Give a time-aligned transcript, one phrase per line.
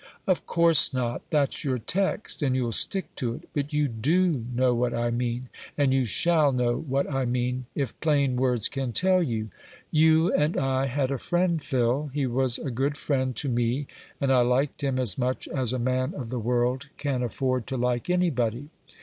[0.25, 1.21] "Of course not.
[1.29, 3.47] That's your text, and you'll stick to it.
[3.53, 7.99] But you do know what I mean, and you shall know what I mean, if
[7.99, 9.51] plain words can tell you.
[9.91, 12.09] You and I had a friend, Phil.
[12.15, 13.85] He was a good friend to me,
[14.19, 17.77] and I liked him as much as a man of the world can afford to
[17.77, 18.69] like anybody.